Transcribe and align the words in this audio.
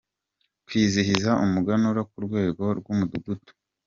kwizihiza 0.65 1.31
umuganura 1.45 2.01
ku 2.09 2.17
rwego 2.25 2.63
rw’ 2.79 2.85
umudugudu. 2.93 3.51